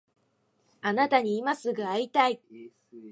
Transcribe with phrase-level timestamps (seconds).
[0.81, 2.41] あなたに今すぐ会いたい